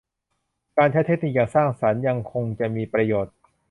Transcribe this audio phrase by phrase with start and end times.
[0.77, 3.33] การใช้เทคนิคอย่างสร้างสรรค์ยังคงจะมีประโยชน์